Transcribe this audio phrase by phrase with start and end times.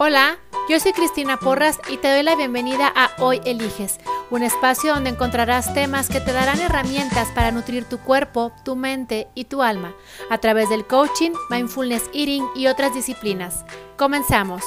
[0.00, 0.38] Hola,
[0.68, 3.98] yo soy Cristina Porras y te doy la bienvenida a Hoy Eliges,
[4.30, 9.26] un espacio donde encontrarás temas que te darán herramientas para nutrir tu cuerpo, tu mente
[9.34, 9.96] y tu alma
[10.30, 13.64] a través del coaching, mindfulness eating y otras disciplinas.
[13.96, 14.62] Comenzamos.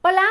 [0.00, 0.24] Hola,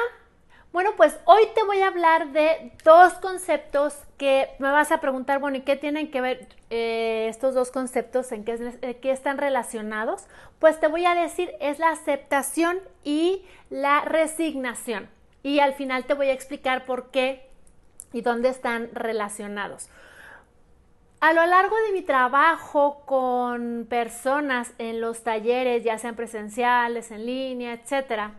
[0.71, 5.39] bueno, pues hoy te voy a hablar de dos conceptos que me vas a preguntar,
[5.39, 8.31] bueno, ¿y qué tienen que ver eh, estos dos conceptos?
[8.31, 10.25] ¿En qué, eh, qué están relacionados?
[10.59, 15.09] Pues te voy a decir, es la aceptación y la resignación.
[15.41, 17.49] Y al final te voy a explicar por qué
[18.13, 19.89] y dónde están relacionados.
[21.19, 27.25] A lo largo de mi trabajo con personas en los talleres, ya sean presenciales, en
[27.25, 28.33] línea, etcétera,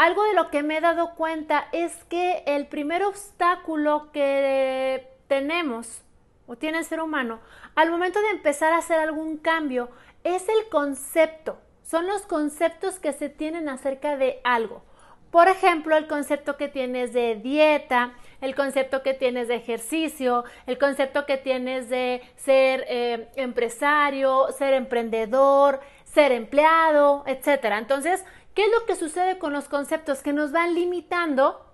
[0.00, 6.00] algo de lo que me he dado cuenta es que el primer obstáculo que tenemos
[6.46, 7.40] o tiene el ser humano
[7.74, 9.90] al momento de empezar a hacer algún cambio
[10.24, 11.58] es el concepto.
[11.82, 14.82] Son los conceptos que se tienen acerca de algo.
[15.30, 20.78] Por ejemplo, el concepto que tienes de dieta, el concepto que tienes de ejercicio, el
[20.78, 27.64] concepto que tienes de ser eh, empresario, ser emprendedor, ser empleado, etc.
[27.78, 28.24] Entonces,
[28.60, 30.20] ¿Qué es lo que sucede con los conceptos?
[30.20, 31.64] Que nos van limitando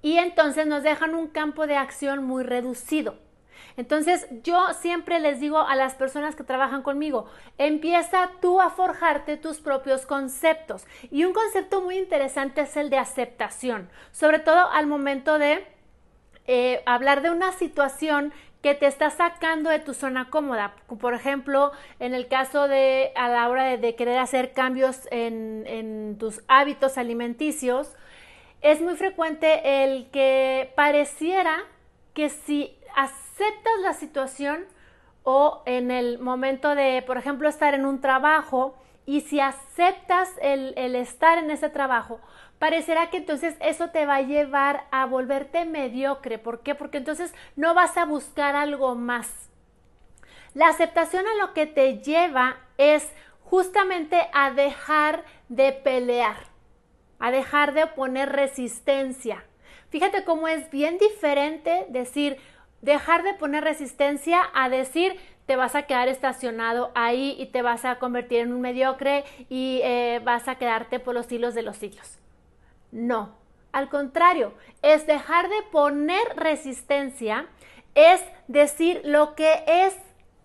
[0.00, 3.16] y entonces nos dejan un campo de acción muy reducido.
[3.76, 7.26] Entonces yo siempre les digo a las personas que trabajan conmigo,
[7.58, 10.86] empieza tú a forjarte tus propios conceptos.
[11.10, 15.66] Y un concepto muy interesante es el de aceptación, sobre todo al momento de
[16.46, 20.74] eh, hablar de una situación que te está sacando de tu zona cómoda.
[21.00, 26.42] Por ejemplo, en el caso de a la hora de, querer hacer cambios en, tus
[26.48, 27.94] hábitos alimenticios,
[28.60, 31.58] es muy frecuente el que pareciera
[32.14, 34.64] que si aceptas la situación
[35.22, 38.74] o en el momento de, por ejemplo, estar en un trabajo
[39.06, 42.20] y si aceptas el estar en ese trabajo,
[42.58, 46.38] parecerá que entonces eso te va a llevar a volverte mediocre.
[46.38, 46.74] ¿Por qué?
[46.74, 49.48] Porque entonces no vas a buscar algo más.
[50.54, 53.08] La aceptación a lo que te lleva es
[53.42, 56.36] justamente a dejar de pelear,
[57.18, 59.44] a dejar de poner resistencia.
[59.90, 62.38] Fíjate cómo es bien diferente decir
[62.82, 67.86] dejar de poner resistencia a decir te vas a quedar estacionado ahí y te vas
[67.86, 71.78] a convertir en un mediocre y eh, vas a quedarte por los hilos de los
[71.78, 72.18] siglos.
[72.90, 73.36] No,
[73.72, 77.46] al contrario, es dejar de poner resistencia,
[77.94, 79.96] es decir lo que es,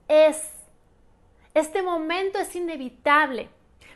[0.08, 0.50] es.
[1.54, 3.50] Este momento es inevitable.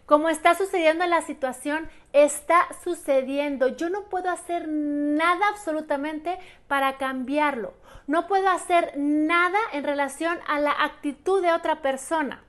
[0.05, 3.67] Como está sucediendo la situación, está sucediendo.
[3.67, 7.73] Yo no puedo hacer nada absolutamente para cambiarlo.
[8.05, 12.41] No puedo hacer nada en relación a la actitud de otra persona.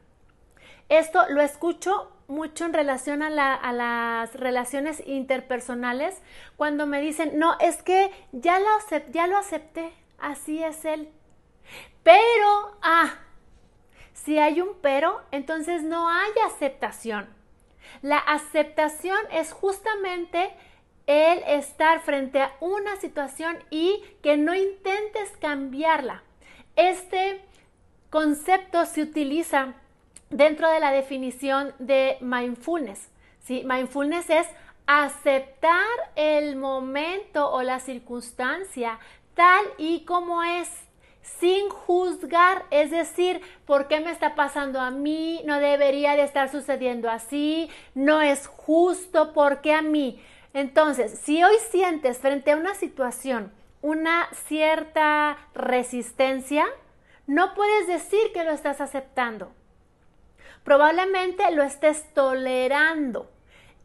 [0.89, 6.15] Esto lo escucho mucho en relación a, las relaciones interpersonales
[6.57, 8.67] cuando me dicen, no, es que ya lo,
[9.11, 11.09] ya lo acepté, así es él.
[12.03, 13.15] Pero, ah,
[14.13, 17.29] si hay un pero, entonces no hay aceptación.
[18.03, 20.53] La aceptación es justamente
[21.07, 26.23] el estar frente a una situación y que no intentes cambiarla.
[26.77, 27.43] Este
[28.11, 29.75] concepto se utiliza
[30.31, 33.09] dentro de la definición de mindfulness.
[33.45, 33.63] ¿sí?
[33.65, 34.47] Mindfulness es
[34.87, 38.99] aceptar el momento o la circunstancia
[39.35, 40.69] tal y como es,
[41.23, 45.43] sin juzgar, es decir, ¿por qué me está pasando a mí?
[45.45, 50.21] No debería de estar sucediendo así, no es justo, ¿por qué a mí?
[50.55, 56.67] Entonces, si hoy sientes frente a una situación una cierta resistencia,
[57.27, 59.53] no puedes decir que lo estás aceptando
[60.69, 63.31] probablemente lo estés tolerando.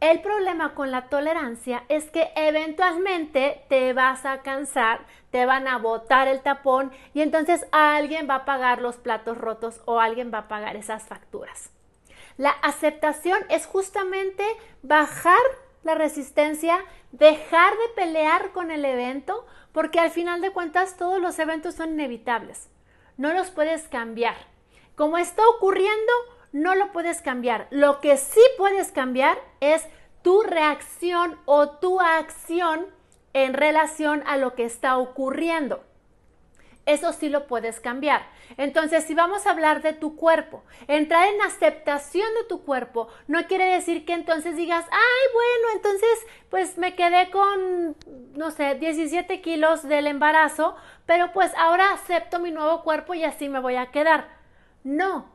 [0.00, 5.78] El problema con la tolerancia es que eventualmente te vas a cansar, te van a
[5.78, 10.40] botar el tapón y entonces alguien va a pagar los platos rotos o alguien va
[10.40, 11.70] a pagar esas facturas.
[12.36, 14.44] La aceptación es justamente
[14.82, 15.40] bajar
[15.84, 16.78] la resistencia,
[17.12, 21.94] dejar de pelear con el evento, porque al final de cuentas todos los eventos son
[21.94, 22.68] inevitables.
[23.16, 24.36] No los puedes cambiar.
[24.96, 26.12] Como está ocurriendo,
[26.54, 27.66] no lo puedes cambiar.
[27.70, 29.84] Lo que sí puedes cambiar es
[30.22, 32.86] tu reacción o tu acción
[33.32, 35.84] en relación a lo que está ocurriendo.
[36.86, 38.24] Eso sí lo puedes cambiar.
[38.56, 43.46] Entonces, si vamos a hablar de tu cuerpo, entrar en aceptación de tu cuerpo no
[43.48, 47.96] quiere decir que entonces digas, ay, bueno, entonces pues me quedé con,
[48.34, 53.48] no sé, 17 kilos del embarazo, pero pues ahora acepto mi nuevo cuerpo y así
[53.48, 54.28] me voy a quedar.
[54.84, 55.33] No,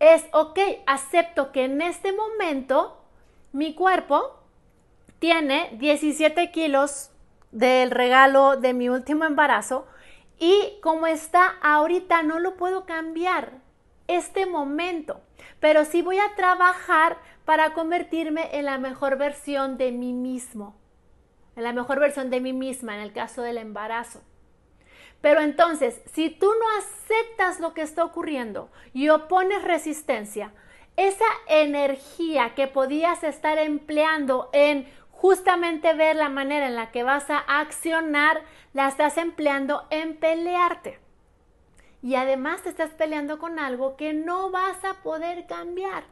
[0.00, 3.02] es, ok, acepto que en este momento
[3.52, 4.38] mi cuerpo
[5.18, 7.10] tiene 17 kilos
[7.50, 9.86] del regalo de mi último embarazo
[10.38, 13.52] y como está ahorita no lo puedo cambiar
[14.06, 15.20] este momento,
[15.60, 20.76] pero sí voy a trabajar para convertirme en la mejor versión de mí mismo,
[21.56, 24.20] en la mejor versión de mí misma en el caso del embarazo.
[25.20, 30.52] Pero entonces, si tú no aceptas lo que está ocurriendo y opones resistencia,
[30.96, 37.28] esa energía que podías estar empleando en justamente ver la manera en la que vas
[37.30, 38.42] a accionar,
[38.72, 41.00] la estás empleando en pelearte.
[42.02, 46.04] Y además te estás peleando con algo que no vas a poder cambiar.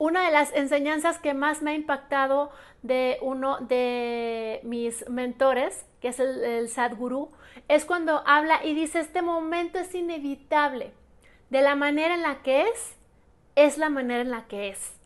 [0.00, 2.50] Una de las enseñanzas que más me ha impactado
[2.80, 7.30] de uno de mis mentores, que es el, el Sadhguru,
[7.68, 10.94] es cuando habla y dice, este momento es inevitable.
[11.50, 12.96] De la manera en la que es,
[13.56, 14.98] es la manera en la que es.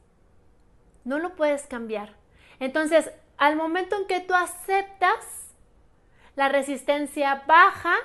[1.02, 2.14] No lo puedes cambiar.
[2.60, 5.52] Entonces, al momento en que tú aceptas,
[6.36, 7.96] la resistencia baja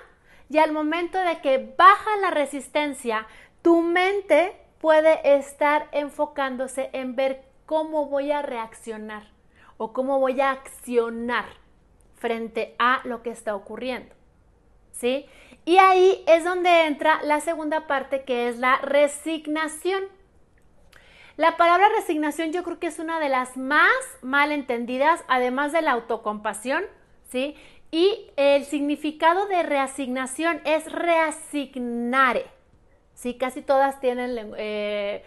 [0.50, 3.28] y al momento de que baja la resistencia,
[3.62, 9.24] tu mente puede estar enfocándose en ver cómo voy a reaccionar
[9.78, 11.46] o cómo voy a accionar
[12.16, 14.14] frente a lo que está ocurriendo.
[14.92, 15.26] ¿Sí?
[15.66, 20.04] Y ahí es donde entra la segunda parte que es la resignación.
[21.38, 23.90] La palabra resignación yo creo que es una de las más
[24.22, 26.84] mal entendidas, además de la autocompasión,
[27.30, 27.56] ¿sí?
[27.92, 32.46] Y el significado de reasignación es reasignare,
[33.19, 33.33] ¿sí?
[33.33, 35.24] Casi todas tienen, eh,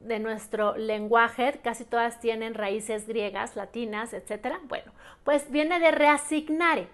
[0.00, 4.56] de nuestro lenguaje, casi todas tienen raíces griegas, latinas, etc.
[4.64, 4.92] Bueno,
[5.24, 6.88] pues viene de reasignare.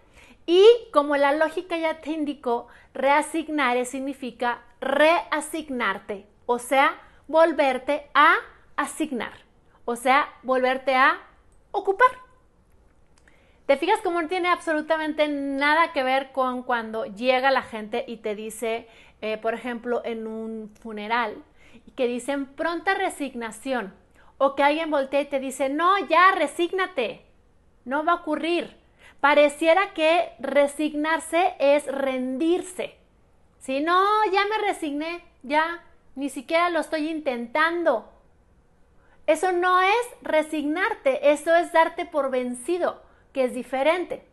[0.47, 8.35] Y como la lógica ya te indicó, reasignare significa reasignarte, o sea, volverte a
[8.75, 9.32] asignar,
[9.85, 11.20] o sea, volverte a
[11.70, 12.11] ocupar.
[13.71, 18.17] ¿Te fijas cómo no tiene absolutamente nada que ver con cuando llega la gente y
[18.17, 18.89] te dice,
[19.21, 21.45] eh, por ejemplo, en un funeral,
[21.95, 23.95] que dicen pronta resignación,
[24.39, 27.25] o que alguien voltea y te dice, no, ya, resígnate,
[27.85, 28.77] no va a ocurrir.
[29.21, 32.97] Pareciera que resignarse es rendirse.
[33.61, 35.85] Si no, ya me resigné, ya,
[36.17, 38.11] ni siquiera lo estoy intentando.
[39.29, 44.25] Eso no es resignarte, eso es darte por vencido, que es diferente.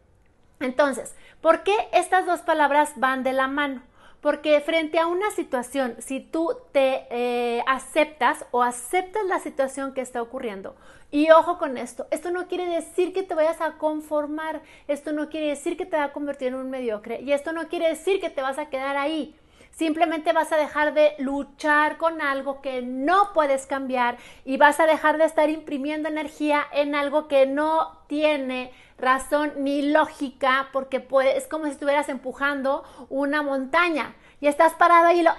[0.59, 3.81] Entonces, ¿por qué estas dos palabras van de la mano?
[4.21, 10.01] Porque frente a una situación, si tú te eh, aceptas o aceptas la situación que
[10.01, 10.75] está ocurriendo,
[11.11, 15.29] y ojo con esto, esto no quiere decir que te vayas a conformar, esto no
[15.29, 18.19] quiere decir que te va a convertir en un mediocre, y esto no quiere decir
[18.19, 19.35] que te vas a quedar ahí.
[19.77, 24.87] Simplemente vas a dejar de luchar con algo que no puedes cambiar y vas a
[24.87, 31.45] dejar de estar imprimiendo energía en algo que no tiene razón ni lógica porque es
[31.45, 35.35] como si estuvieras empujando una montaña y estás parado ahí y lo eh,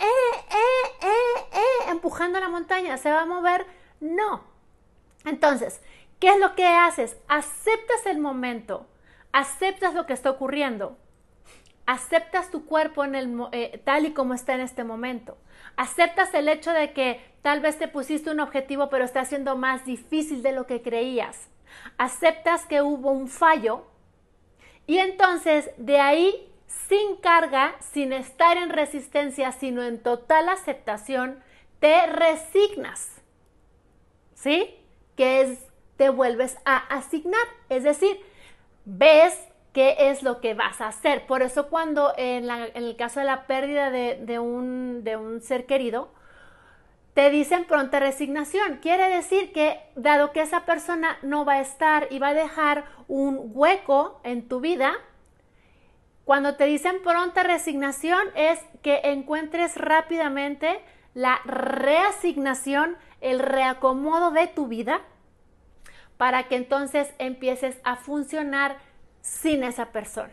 [0.00, 0.06] eh,
[0.50, 2.96] eh, eh, eh, empujando la montaña.
[2.96, 3.66] ¿Se va a mover?
[4.00, 4.42] No.
[5.24, 5.80] Entonces,
[6.18, 7.16] ¿qué es lo que haces?
[7.28, 8.88] Aceptas el momento,
[9.30, 10.98] aceptas lo que está ocurriendo
[11.86, 15.38] aceptas tu cuerpo en el, eh, tal y como está en este momento.
[15.76, 19.84] Aceptas el hecho de que tal vez te pusiste un objetivo pero está siendo más
[19.84, 21.48] difícil de lo que creías.
[21.98, 23.86] Aceptas que hubo un fallo
[24.86, 26.52] y entonces de ahí
[26.88, 31.42] sin carga, sin estar en resistencia, sino en total aceptación,
[31.80, 33.10] te resignas.
[34.34, 34.74] ¿Sí?
[35.16, 35.58] Que es,
[35.96, 37.46] te vuelves a asignar.
[37.68, 38.20] Es decir,
[38.84, 39.36] ves
[39.76, 41.26] qué es lo que vas a hacer.
[41.26, 46.08] Por eso cuando en, el caso de la pérdida de, un, de un ser querido,
[47.12, 48.78] te dicen pronta resignación.
[48.78, 52.86] Quiere decir que dado que esa persona no va a estar y va a dejar
[53.06, 54.94] un hueco en tu vida,
[56.24, 60.80] cuando te dicen pronta resignación es que encuentres rápidamente
[61.12, 65.02] la reasignación, el reacomodo de tu vida,
[66.16, 68.78] para que entonces empieces a funcionar
[69.26, 70.32] sin esa persona.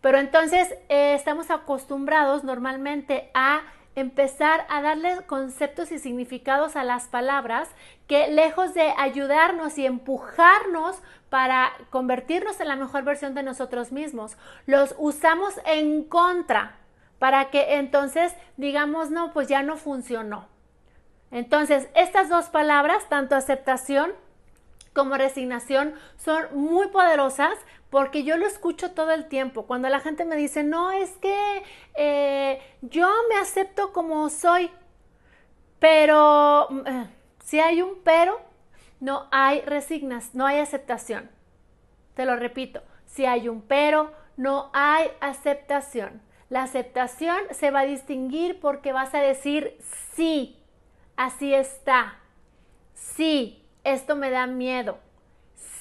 [0.00, 3.62] Pero entonces eh, estamos acostumbrados normalmente a
[3.94, 7.68] empezar a darle conceptos y significados a las palabras
[8.06, 10.96] que lejos de ayudarnos y empujarnos
[11.30, 14.36] para convertirnos en la mejor versión de nosotros mismos,
[14.66, 16.76] los usamos en contra
[17.18, 20.48] para que entonces digamos, no, pues ya no funcionó.
[21.30, 24.12] Entonces, estas dos palabras, tanto aceptación
[24.96, 27.54] como resignación son muy poderosas
[27.90, 29.66] porque yo lo escucho todo el tiempo.
[29.66, 31.62] Cuando la gente me dice, no, es que
[31.96, 34.70] eh, yo me acepto como soy,
[35.78, 37.10] pero mm, eh,
[37.44, 38.40] si hay un pero,
[38.98, 41.30] no hay resignas, no hay aceptación.
[42.14, 46.22] Te lo repito, si hay un pero, no hay aceptación.
[46.48, 49.76] La aceptación se va a distinguir porque vas a decir
[50.14, 50.58] sí,
[51.16, 52.18] así está.
[52.94, 54.98] Sí, esto me da miedo.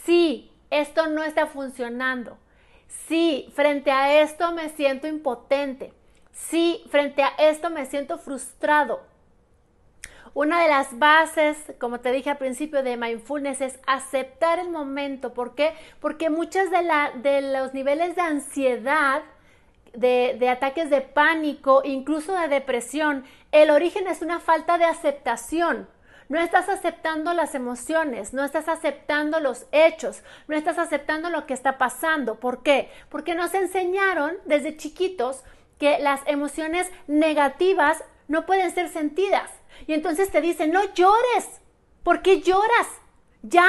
[0.06, 2.38] Sí, esto no está funcionando.
[3.08, 5.94] Sí, frente a esto me siento impotente.
[6.32, 9.02] Sí, frente a esto me siento frustrado.
[10.34, 15.34] Una de las bases, como te dije al principio, de mindfulness es aceptar el momento.
[15.34, 15.74] ¿Por qué?
[16.02, 19.24] Porque muchos de, de los niveles de ansiedad,
[19.94, 25.88] de, de ataques de pánico, incluso de depresión, el origen es una falta de aceptación.
[26.28, 31.54] No estás aceptando las emociones, no estás aceptando los hechos, no estás aceptando lo que
[31.54, 32.40] está pasando.
[32.40, 32.90] ¿Por qué?
[33.10, 35.44] Porque nos enseñaron desde chiquitos
[35.80, 39.52] que las emociones negativas no pueden ser sentidas.
[39.88, 41.62] Y entonces te dicen, no llores.
[42.04, 42.88] ¿Por qué lloras?
[43.42, 43.68] Ya.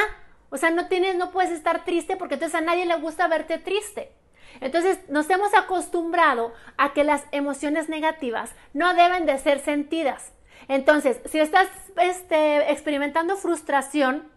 [0.49, 3.59] O sea, no tienes, no puedes estar triste porque entonces a nadie le gusta verte
[3.59, 4.13] triste.
[4.61, 10.33] Entonces nos hemos acostumbrado a que las emociones negativas no deben de ser sentidas.
[10.69, 14.29] Entonces, si estás este, experimentando frustración,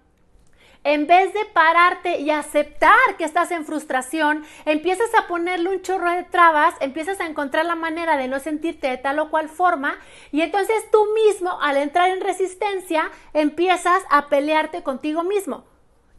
[0.86, 6.10] en vez de pararte y aceptar que estás en frustración, empiezas a ponerle un chorro
[6.10, 9.98] de trabas, empiezas a encontrar la manera de no sentirte de tal o cual forma
[10.32, 15.66] y entonces tú mismo al entrar en resistencia empiezas a pelearte contigo mismo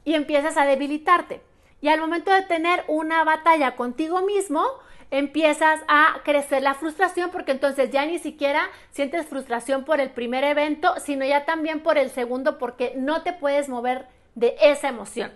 [0.05, 1.41] y empiezas a debilitarte.
[1.81, 4.63] Y al momento de tener una batalla contigo mismo,
[5.11, 10.45] empiezas a crecer la frustración porque entonces ya ni siquiera sientes frustración por el primer
[10.45, 15.33] evento, sino ya también por el segundo porque no te puedes mover de esa emoción.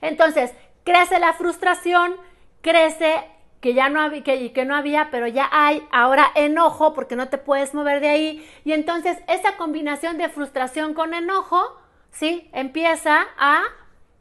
[0.00, 0.52] Entonces,
[0.84, 2.16] crece la frustración,
[2.60, 3.24] crece
[3.60, 7.28] que ya no había, que, que no había, pero ya hay, ahora enojo porque no
[7.28, 8.50] te puedes mover de ahí.
[8.64, 11.80] Y entonces esa combinación de frustración con enojo,
[12.10, 12.50] ¿sí?
[12.52, 13.62] Empieza a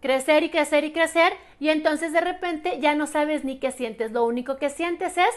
[0.06, 4.12] crecer y crecer y crecer y entonces de repente ya no sabes ni qué sientes.
[4.12, 5.34] Lo único que sientes es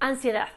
[0.00, 0.48] ansiedad.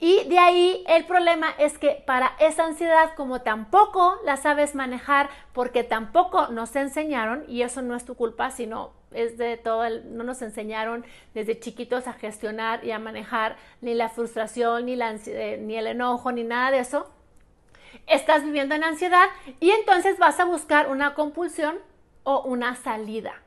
[0.00, 5.28] Y de ahí el problema es que para esa ansiedad, como tampoco la sabes manejar,
[5.52, 10.16] porque tampoco nos enseñaron, y eso no es tu culpa, sino es de todo, el,
[10.16, 15.14] no nos enseñaron desde chiquitos a gestionar y a manejar ni la frustración, ni, la,
[15.26, 17.08] eh, ni el enojo, ni nada de eso.
[18.08, 19.28] Estás viviendo en ansiedad
[19.60, 21.78] y entonces vas a buscar una compulsión
[22.28, 23.40] o una salida.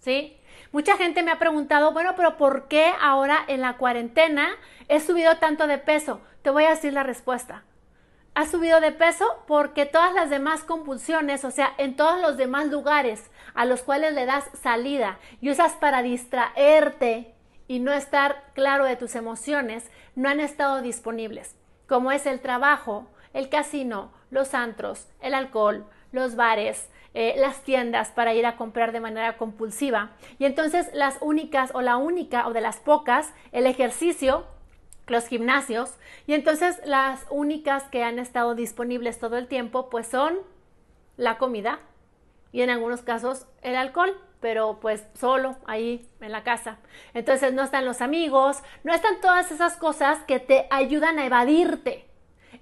[0.00, 0.36] ¿Sí?
[0.72, 4.48] Mucha gente me ha preguntado, bueno, pero ¿por qué ahora en la cuarentena
[4.88, 6.20] he subido tanto de peso?
[6.42, 7.62] Te voy a decir la respuesta.
[8.34, 12.66] Has subido de peso porque todas las demás compulsiones, o sea, en todos los demás
[12.66, 17.36] lugares a los cuales le das salida y usas para distraerte
[17.68, 21.54] y no estar claro de tus emociones, no han estado disponibles,
[21.86, 28.10] como es el trabajo, el casino, los antros, el alcohol, los bares, eh, las tiendas
[28.10, 30.12] para ir a comprar de manera compulsiva.
[30.38, 34.46] Y entonces las únicas o la única o de las pocas, el ejercicio,
[35.06, 35.94] los gimnasios,
[36.26, 40.38] y entonces las únicas que han estado disponibles todo el tiempo, pues son
[41.16, 41.80] la comida
[42.52, 46.78] y en algunos casos el alcohol pero pues solo ahí en la casa.
[47.14, 52.07] Entonces no están los amigos, no están todas esas cosas que te ayudan a evadirte.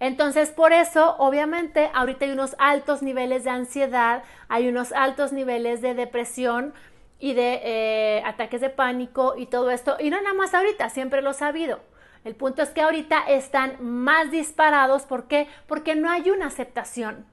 [0.01, 5.81] Entonces, por eso, obviamente, ahorita hay unos altos niveles de ansiedad, hay unos altos niveles
[5.81, 6.75] de depresión
[7.19, 9.97] y de eh, ataques de pánico y todo esto.
[9.99, 11.81] Y no nada más ahorita, siempre lo he sabido.
[12.25, 15.03] El punto es que ahorita están más disparados.
[15.03, 15.49] ¿Por qué?
[15.67, 17.25] Porque no hay una aceptación.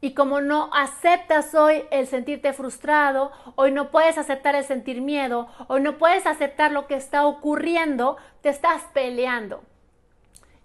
[0.00, 5.48] Y como no aceptas hoy el sentirte frustrado, hoy no puedes aceptar el sentir miedo,
[5.68, 9.62] hoy no puedes aceptar lo que está ocurriendo, te estás peleando.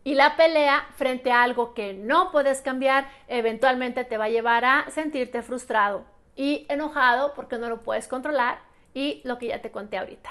[0.06, 4.64] Y la pelea frente a algo que no puedes cambiar eventualmente te va a llevar
[4.64, 8.60] a sentirte frustrado y enojado porque no lo puedes controlar
[8.94, 10.30] y lo que ya te conté ahorita.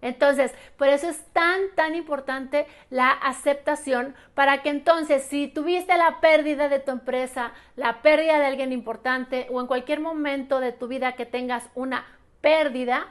[0.00, 6.20] Entonces, por eso es tan, tan importante la aceptación para que entonces, si tuviste la
[6.20, 10.86] pérdida de tu empresa, la pérdida de alguien importante o en cualquier momento de tu
[10.86, 12.04] vida que tengas una
[12.42, 13.08] pérdida,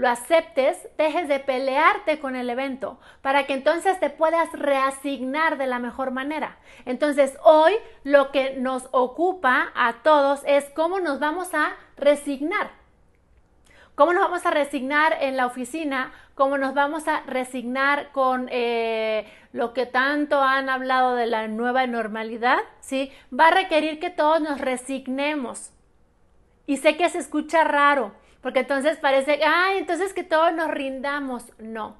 [0.00, 5.66] lo aceptes, dejes de pelearte con el evento para que entonces te puedas reasignar de
[5.66, 6.56] la mejor manera.
[6.86, 12.70] Entonces hoy lo que nos ocupa a todos es cómo nos vamos a resignar.
[13.94, 16.12] ¿Cómo nos vamos a resignar en la oficina?
[16.34, 21.86] ¿Cómo nos vamos a resignar con eh, lo que tanto han hablado de la nueva
[21.86, 22.60] normalidad?
[22.80, 23.12] ¿Sí?
[23.38, 25.72] Va a requerir que todos nos resignemos
[26.66, 31.44] Y sé que se escucha raro, porque entonces parece, ay, entonces que todos nos rindamos.
[31.58, 31.96] No.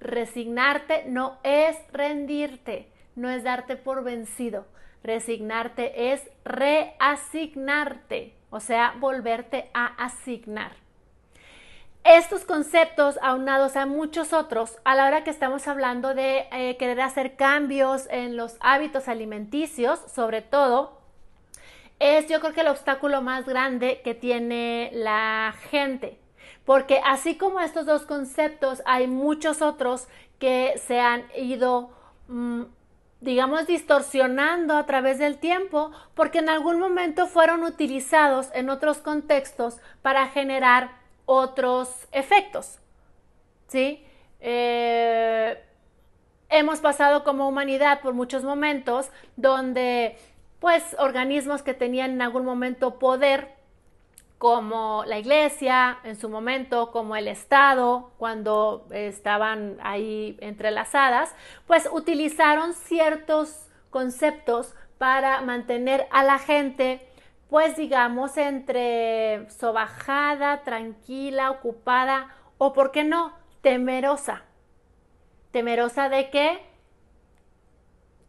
[0.00, 4.66] Resignarte no es rendirte, no es darte por vencido.
[5.02, 10.72] Resignarte es reasignarte, o sea, volverte a asignar.
[12.04, 17.00] Estos conceptos, aunados a muchos otros, a la hora que estamos hablando de eh, querer
[17.00, 20.98] hacer cambios en los hábitos alimenticios, sobre todo,
[21.98, 26.18] es yo creo que el obstáculo más grande que tiene la gente.
[26.64, 31.90] Porque así como estos dos conceptos, hay muchos otros que se han ido,
[32.28, 32.62] mm,
[33.20, 39.80] digamos, distorsionando a través del tiempo, porque en algún momento fueron utilizados en otros contextos
[40.02, 40.92] para generar
[41.26, 42.78] otros efectos.
[43.66, 44.04] ¿Sí?
[44.40, 45.62] Eh,
[46.48, 50.16] hemos pasado como humanidad por muchos momentos donde
[50.60, 53.56] pues organismos que tenían en algún momento poder,
[54.38, 61.34] como la iglesia en su momento, como el Estado, cuando estaban ahí entrelazadas,
[61.66, 67.08] pues utilizaron ciertos conceptos para mantener a la gente,
[67.50, 74.42] pues digamos, entre sobajada, tranquila, ocupada o, ¿por qué no?, temerosa.
[75.50, 76.60] Temerosa de que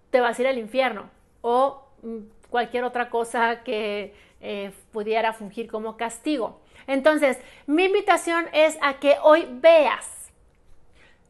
[0.10, 1.10] te vas a ir al infierno
[1.42, 1.89] o
[2.50, 6.62] cualquier otra cosa que eh, pudiera fungir como castigo.
[6.88, 7.38] Entonces,
[7.68, 10.32] mi invitación es a que hoy veas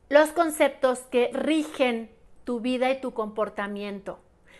[0.09, 2.09] los conceptos que rigen
[2.43, 4.19] tu vida y tu comportamiento.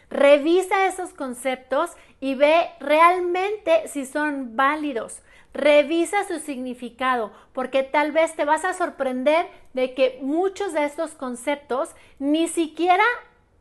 [0.10, 5.22] Revisa esos conceptos y ve realmente si son válidos.
[5.54, 11.12] Revisa su significado, porque tal vez te vas a sorprender de que muchos de estos
[11.12, 13.04] conceptos ni siquiera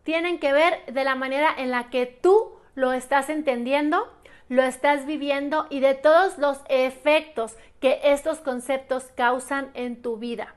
[0.09, 4.11] tienen que ver de la manera en la que tú lo estás entendiendo,
[4.49, 10.55] lo estás viviendo y de todos los efectos que estos conceptos causan en tu vida.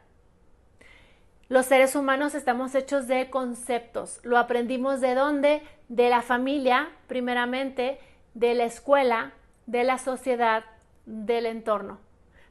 [1.50, 4.22] Los seres humanos estamos hechos de conceptos.
[4.24, 5.62] Lo aprendimos de dónde?
[5.90, 8.00] De la familia, primeramente,
[8.34, 9.34] de la escuela,
[9.66, 10.64] de la sociedad,
[11.06, 12.00] del entorno.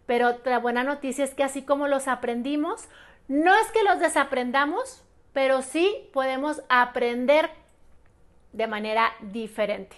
[0.05, 2.91] Pero la buena noticia es que así como los aprendimos,
[3.27, 7.51] no es que los desaprendamos, pero sí podemos aprender
[8.53, 9.97] de manera diferente.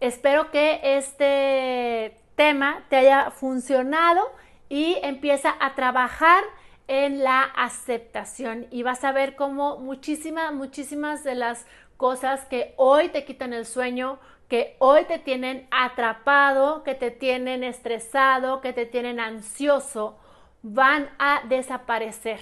[0.00, 4.32] Espero que este tema te haya funcionado
[4.68, 6.44] y empieza a trabajar
[6.88, 13.08] en la aceptación y vas a ver cómo muchísimas, muchísimas de las cosas que hoy
[13.08, 18.84] te quitan el sueño, que hoy te tienen atrapado, que te tienen estresado, que te
[18.84, 20.18] tienen ansioso,
[20.62, 22.40] van a desaparecer.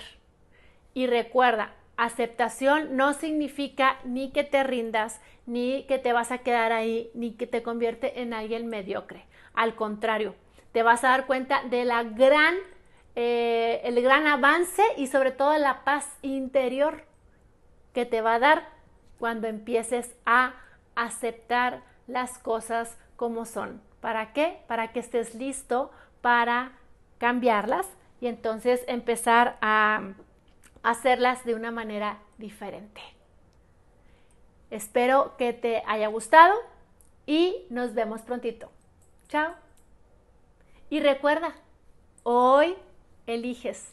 [0.94, 6.72] Y recuerda, Aceptación no significa ni que te rindas, ni que te vas a quedar
[6.72, 9.24] ahí, ni que te convierte en alguien mediocre.
[9.54, 10.34] Al contrario,
[10.72, 12.56] te vas a dar cuenta de la gran,
[13.14, 17.04] eh, el gran avance y sobre todo la paz interior
[17.94, 18.68] que te va a dar
[19.20, 20.54] cuando empieces a
[20.96, 23.80] aceptar las cosas como son.
[24.00, 24.58] ¿Para qué?
[24.66, 26.72] Para que estés listo para
[27.18, 27.86] cambiarlas
[28.20, 30.14] y entonces empezar a
[30.82, 33.00] hacerlas de una manera diferente.
[34.70, 36.54] Espero que te haya gustado
[37.26, 38.70] y nos vemos prontito.
[39.28, 39.54] Chao.
[40.88, 41.54] Y recuerda,
[42.22, 42.76] hoy
[43.26, 43.92] eliges.